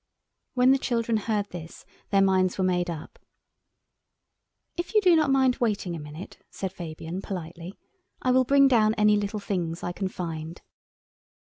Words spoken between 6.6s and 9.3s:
Fabian, politely, "I will bring down any